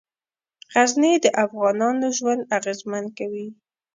غزني 0.73 1.13
د 1.23 1.25
افغانانو 1.45 2.07
ژوند 2.17 2.41
اغېزمن 2.57 3.03
کوي. 3.17 3.47